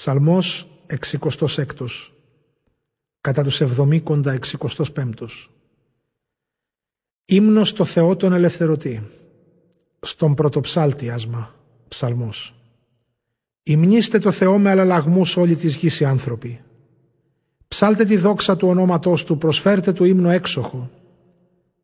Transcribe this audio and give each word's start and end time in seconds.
Ψαλμός 0.00 0.68
66 1.10 1.66
Κατά 3.20 3.42
τους 3.42 3.60
εβδομήκοντα 3.60 4.38
65 4.94 5.26
Ύμνος 7.24 7.68
στο 7.68 7.84
Θεό 7.84 8.16
τον 8.16 8.32
ελευθερωτή 8.32 9.02
Στον 10.00 10.34
πρωτοψάλτη 10.34 11.10
άσμα 11.10 11.54
Ψαλμός. 11.88 12.54
Υμνήστε 13.62 14.18
το 14.18 14.30
Θεό 14.30 14.58
με 14.58 14.70
αλλαλαγμούς 14.70 15.36
όλη 15.36 15.54
της 15.56 15.76
γης 15.76 16.00
οι 16.00 16.04
άνθρωποι. 16.04 16.60
Ψάλτε 17.68 18.04
τη 18.04 18.16
δόξα 18.16 18.56
του 18.56 18.68
ονόματός 18.68 19.24
του 19.24 19.38
Προσφέρτε 19.38 19.92
του 19.92 20.04
ύμνο 20.04 20.30
έξοχο. 20.30 20.90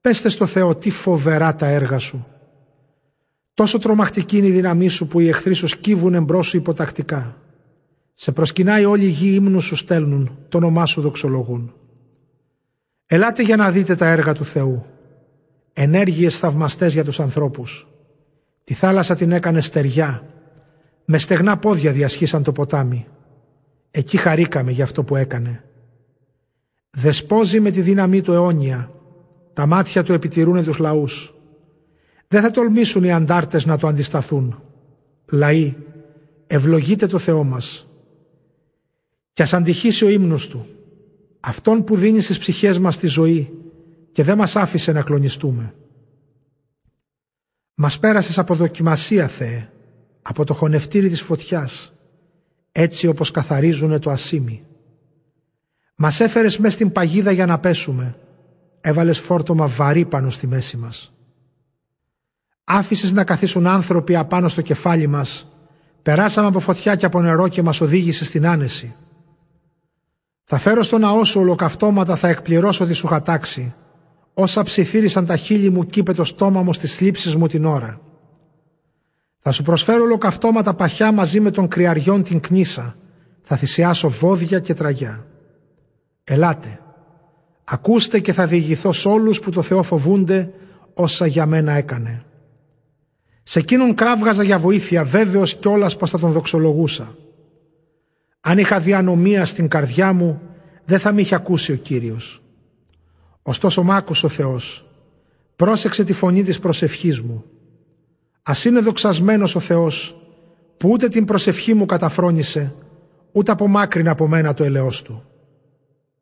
Πέστε 0.00 0.28
στο 0.28 0.46
Θεό 0.46 0.74
τι 0.74 0.90
φοβερά 0.90 1.56
τα 1.56 1.66
έργα 1.66 1.98
σου. 1.98 2.26
Τόσο 3.54 3.78
τρομακτική 3.78 4.36
είναι 4.36 4.46
η 4.46 4.52
δύναμή 4.52 4.88
σου 4.88 5.06
που 5.06 5.20
οι 5.20 5.28
εχθροί 5.28 5.54
σου 5.54 5.66
σκύβουν 5.66 6.14
εμπρός 6.14 6.46
σου 6.46 6.56
υποτακτικά. 6.56 7.36
Σε 8.22 8.32
προσκυνάει 8.32 8.84
όλη 8.84 9.04
η 9.04 9.08
γη 9.08 9.34
ύμνους 9.34 9.64
σου 9.64 9.76
στέλνουν, 9.76 10.38
το 10.48 10.56
όνομά 10.56 10.86
σου 10.86 11.00
δοξολογούν. 11.00 11.74
Ελάτε 13.06 13.42
για 13.42 13.56
να 13.56 13.70
δείτε 13.70 13.94
τα 13.94 14.06
έργα 14.06 14.34
του 14.34 14.44
Θεού. 14.44 14.84
Ενέργειες 15.72 16.38
θαυμαστές 16.38 16.92
για 16.92 17.04
τους 17.04 17.20
ανθρώπους. 17.20 17.88
Τη 18.64 18.74
θάλασσα 18.74 19.14
την 19.14 19.32
έκανε 19.32 19.60
στεριά. 19.60 20.26
Με 21.04 21.18
στεγνά 21.18 21.56
πόδια 21.56 21.92
διασχίσαν 21.92 22.42
το 22.42 22.52
ποτάμι. 22.52 23.06
Εκεί 23.90 24.16
χαρήκαμε 24.16 24.70
για 24.70 24.84
αυτό 24.84 25.02
που 25.02 25.16
έκανε. 25.16 25.64
Δεσπόζει 26.90 27.60
με 27.60 27.70
τη 27.70 27.80
δύναμή 27.80 28.20
του 28.20 28.32
αιώνια. 28.32 28.90
Τα 29.52 29.66
μάτια 29.66 30.02
του 30.02 30.12
επιτηρούν 30.12 30.64
τους 30.64 30.78
λαούς. 30.78 31.34
Δεν 32.28 32.42
θα 32.42 32.50
τολμήσουν 32.50 33.04
οι 33.04 33.12
αντάρτες 33.12 33.66
να 33.66 33.78
το 33.78 33.86
αντισταθούν. 33.86 34.62
Λαοί, 35.30 35.76
ευλογείτε 36.46 37.06
το 37.06 37.18
Θεό 37.18 37.44
μας. 37.44 37.86
Και 39.32 39.42
ας 39.42 39.52
αντιχήσει 39.52 40.04
ο 40.04 40.08
ύμνος 40.08 40.48
Του, 40.48 40.66
αυτόν 41.40 41.84
που 41.84 41.96
δίνει 41.96 42.20
στις 42.20 42.38
ψυχές 42.38 42.78
μας 42.78 42.96
τη 42.98 43.06
ζωή 43.06 43.52
και 44.12 44.22
δεν 44.22 44.36
μας 44.36 44.56
άφησε 44.56 44.92
να 44.92 45.02
κλονιστούμε. 45.02 45.74
Μας 47.74 47.98
πέρασες 47.98 48.38
από 48.38 48.54
δοκιμασία, 48.54 49.28
Θεέ, 49.28 49.68
από 50.22 50.44
το 50.44 50.54
χωνευτήρι 50.54 51.08
της 51.08 51.20
φωτιάς, 51.20 51.92
έτσι 52.72 53.06
όπως 53.06 53.30
καθαρίζουνε 53.30 53.98
το 53.98 54.10
ασίμι. 54.10 54.64
Μας 55.94 56.20
έφερες 56.20 56.58
μες 56.58 56.72
στην 56.72 56.92
παγίδα 56.92 57.30
για 57.30 57.46
να 57.46 57.58
πέσουμε, 57.58 58.16
έβαλες 58.80 59.18
φόρτωμα 59.18 59.66
βαρύ 59.66 60.04
πάνω 60.04 60.30
στη 60.30 60.46
μέση 60.46 60.76
μας. 60.76 61.12
Άφησες 62.64 63.12
να 63.12 63.24
καθίσουν 63.24 63.66
άνθρωποι 63.66 64.16
απάνω 64.16 64.48
στο 64.48 64.60
κεφάλι 64.60 65.06
μας. 65.06 65.52
Περάσαμε 66.02 66.46
από 66.46 66.60
φωτιά 66.60 66.96
και 66.96 67.06
από 67.06 67.20
νερό 67.20 67.48
και 67.48 67.62
μας 67.62 67.80
οδήγησε 67.80 68.24
στην 68.24 68.46
άνεση. 68.46 68.94
Θα 70.54 70.60
φέρω 70.60 70.82
στο 70.82 70.98
ναό 70.98 71.24
σου 71.24 71.40
ολοκαυτώματα, 71.40 72.16
θα 72.16 72.28
εκπληρώσω 72.28 72.86
τη 72.86 72.92
σου 72.92 73.06
χατάξη. 73.06 73.74
Όσα 74.34 74.62
ψιθύρισαν 74.62 75.26
τα 75.26 75.36
χείλη 75.36 75.70
μου, 75.70 75.86
κύπε 75.86 76.12
το 76.12 76.24
στόμα 76.24 76.62
μου 76.62 76.72
στις 76.72 76.94
θλίψεις 76.94 77.36
μου 77.36 77.46
την 77.46 77.64
ώρα. 77.64 78.00
Θα 79.38 79.50
σου 79.50 79.62
προσφέρω 79.62 80.02
ολοκαυτώματα 80.02 80.74
παχιά 80.74 81.12
μαζί 81.12 81.40
με 81.40 81.50
τον 81.50 81.68
κρυαριών 81.68 82.22
την 82.22 82.40
κνήσα. 82.40 82.96
Θα 83.42 83.56
θυσιάσω 83.56 84.08
βόδια 84.08 84.58
και 84.58 84.74
τραγιά. 84.74 85.26
Ελάτε. 86.24 86.80
Ακούστε 87.64 88.20
και 88.20 88.32
θα 88.32 88.46
διηγηθώ 88.46 88.92
σ' 88.92 89.06
όλους 89.06 89.40
που 89.40 89.50
το 89.50 89.62
Θεό 89.62 89.82
φοβούνται 89.82 90.52
όσα 90.94 91.26
για 91.26 91.46
μένα 91.46 91.72
έκανε. 91.72 92.24
Σε 93.42 93.58
εκείνον 93.58 93.94
κράβγαζα 93.94 94.42
για 94.42 94.58
βοήθεια, 94.58 95.04
βέβαιος 95.04 95.56
κιόλας 95.56 95.96
πως 95.96 96.10
θα 96.10 96.18
τον 96.18 96.30
δοξολογούσα. 96.30 97.14
Αν 98.44 98.58
είχα 98.58 98.80
διανομία 98.80 99.44
στην 99.44 99.68
καρδιά 99.68 100.12
μου, 100.12 100.40
δεν 100.84 100.98
θα 100.98 101.12
με 101.12 101.20
είχε 101.20 101.34
ακούσει 101.34 101.72
ο 101.72 101.76
Κύριος. 101.76 102.42
Ωστόσο 103.42 103.82
μ' 103.82 103.90
άκουσε 103.90 104.26
ο 104.26 104.28
Θεός. 104.28 104.86
Πρόσεξε 105.56 106.04
τη 106.04 106.12
φωνή 106.12 106.42
της 106.42 106.58
προσευχής 106.58 107.20
μου. 107.20 107.44
Ας 108.42 108.64
είναι 108.64 108.80
δοξασμένος 108.80 109.54
ο 109.54 109.60
Θεός, 109.60 110.16
που 110.76 110.88
ούτε 110.90 111.08
την 111.08 111.24
προσευχή 111.24 111.74
μου 111.74 111.86
καταφρόνησε, 111.86 112.74
ούτε 113.32 113.52
απομάκρυνε 113.52 114.10
από 114.10 114.28
μένα 114.28 114.54
το 114.54 114.64
ελαιός 114.64 115.02
του. 115.02 115.24